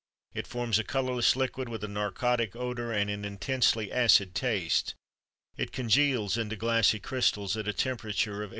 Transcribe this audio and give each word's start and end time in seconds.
It 0.33 0.47
forms 0.47 0.79
a 0.79 0.83
colorless 0.83 1.35
liquid 1.35 1.69
with 1.69 1.83
a 1.83 1.87
narcotic 1.87 2.55
odor 2.55 2.91
and 2.91 3.07
an 3.07 3.23
intensely 3.23 3.91
acid 3.91 4.33
taste; 4.33 4.95
it 5.57 5.71
congeals 5.71 6.39
into 6.39 6.55
glassy 6.55 6.99
crystals 6.99 7.55
at 7.55 7.67
a 7.67 7.73
temperature 7.73 8.41
of 8.41 8.49
8. 8.49 8.49